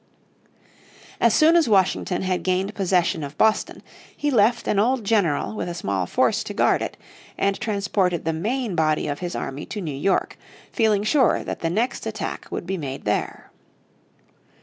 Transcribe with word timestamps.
As 1.19 1.31
soon 1.31 1.55
as 1.55 1.69
Washington 1.69 2.23
had 2.23 2.41
gained 2.41 2.73
possession 2.73 3.23
of 3.23 3.37
Boston 3.37 3.83
he 4.17 4.31
left 4.31 4.67
an 4.67 4.79
old 4.79 5.03
general 5.03 5.53
with 5.55 5.69
a 5.69 5.75
small 5.75 6.07
force 6.07 6.43
to 6.45 6.55
guard 6.55 6.81
it, 6.81 6.97
and 7.37 7.59
transported 7.59 8.25
the 8.25 8.33
main 8.33 8.73
body 8.73 9.07
of 9.07 9.19
his 9.19 9.35
army 9.35 9.67
to 9.67 9.79
New 9.79 9.93
York, 9.93 10.39
feeling 10.71 11.03
sure 11.03 11.43
that 11.43 11.59
the 11.59 11.69
next 11.69 12.07
attack 12.07 12.47
would 12.51 12.65
be 12.65 12.77
made 12.77 13.05
there. 13.05 13.51